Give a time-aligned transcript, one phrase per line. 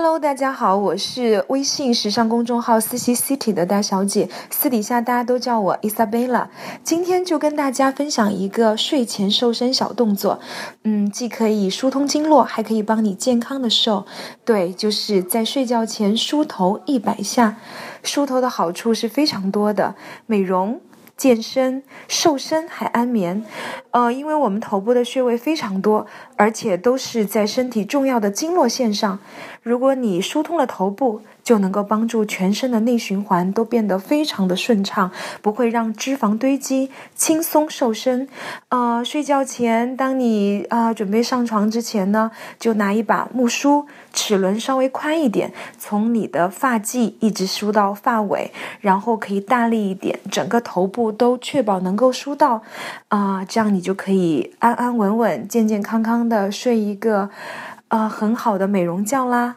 [0.00, 6.46] Hello，大家好，我是微信时尚公众号思琪 City 的大小姐，私底下大家都叫我 Isabella。
[6.84, 10.38] 今天就跟大家分享一个睡前瘦身小动作，
[10.84, 14.06] 嗯，既可以疏通经络，还可以帮你健康的瘦。
[14.44, 17.56] 对，就是在睡觉前梳头一百下。
[18.04, 19.96] 梳头的好处是非常多的，
[20.26, 20.80] 美容。
[21.18, 23.44] 健身、瘦身还安眠，
[23.90, 26.06] 呃，因为我们头部的穴位非常多，
[26.36, 29.18] 而且都是在身体重要的经络线上。
[29.64, 35.10] 如果你疏通了头部，就能够帮助全身的内循环都变得非常的顺畅，
[35.40, 38.28] 不会让脂肪堆积，轻松瘦身。
[38.68, 48.52] 呃，睡觉前，当你啊准备上床之前呢，就拿一把木梳，齿轮稍微宽一点，从你的发际一直梳到发尾，
[48.82, 52.60] 然后可以大力一点，整个头部都确保能够梳到，
[53.08, 57.30] 啊，这样你就可以安安稳稳、健健康康的睡一个，
[57.88, 59.56] 呃，很好的美容觉啦。